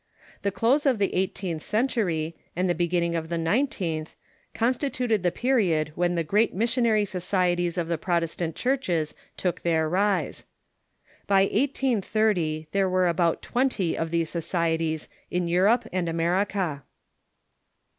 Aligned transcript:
The 0.41 0.49
close 0.49 0.87
of 0.87 0.97
the 0.97 1.13
eighteenth 1.13 1.61
century 1.61 2.35
and 2.55 2.67
the 2.67 2.73
begin 2.73 3.01
ning 3.01 3.15
of 3.15 3.29
the 3.29 3.37
nineteenth 3.37 4.15
constituted 4.55 5.21
the 5.21 5.31
period 5.31 5.91
when 5.93 6.15
the 6.15 6.23
great 6.23 6.55
missionary 6.55 7.05
societies 7.05 7.77
of 7.77 7.87
the 7.87 7.99
Protestant 7.99 8.55
churches 8.55 9.13
took 9.37 9.61
their 9.61 9.87
rise. 9.87 10.43
By 11.27 11.41
1830 11.41 12.69
there 12.71 12.89
were 12.89 13.07
about 13.07 13.43
twenty 13.43 13.95
of 13.95 14.09
these 14.09 14.31
societies 14.31 15.07
in 15.29 15.45
Euroj^e 15.45 15.85
and 15.93 16.09
America. 16.09 16.81